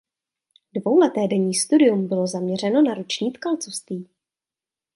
Dvouleté 0.73 1.27
denní 1.27 1.53
studium 1.53 2.07
bylo 2.07 2.27
zaměřeno 2.27 2.81
na 2.81 2.93
ruční 2.93 3.31
tkalcovství. 3.33 4.09